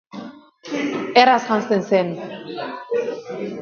Erraz 1.23 1.47
janzten 1.51 1.83
zen. 1.93 2.13